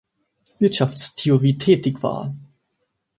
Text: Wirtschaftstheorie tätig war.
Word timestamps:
Wirtschaftstheorie 0.57 1.59
tätig 1.59 2.01
war. 2.01 2.35